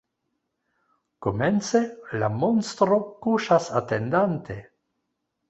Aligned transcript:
Komence, 1.25 1.81
la 2.23 2.31
monstro 2.39 2.99
kuŝas 3.27 3.69
atendante. 3.83 4.59